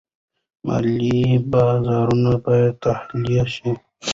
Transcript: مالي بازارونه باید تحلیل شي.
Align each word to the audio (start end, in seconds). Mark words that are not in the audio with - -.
مالي 0.65 1.15
بازارونه 1.51 2.31
باید 2.45 2.73
تحلیل 2.83 3.45
شي. 3.55 3.69